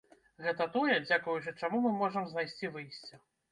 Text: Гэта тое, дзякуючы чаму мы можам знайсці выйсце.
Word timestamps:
Гэта 0.45 0.65
тое, 0.75 0.95
дзякуючы 1.03 1.53
чаму 1.61 1.83
мы 1.85 1.93
можам 2.01 2.27
знайсці 2.35 2.75
выйсце. 2.79 3.25